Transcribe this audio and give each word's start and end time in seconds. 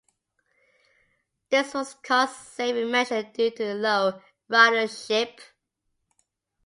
This 1.51 1.75
was 1.75 1.93
a 1.93 1.97
cost-saving 1.97 2.89
measure 2.89 3.21
due 3.21 3.51
to 3.51 3.75
low 3.75 4.19
ridership. 4.49 5.39